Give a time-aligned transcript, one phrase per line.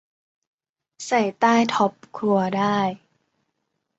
[1.05, 2.77] ใส่ใต้ท็อปครัวได้